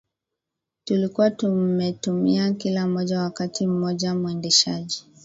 tulikuwa 0.85 1.31
tumetumia 1.31 2.53
kila 2.53 2.87
moja 2.87 3.21
Wakati 3.21 3.67
mmoja 3.67 4.15
mwendeshaji 4.15 5.05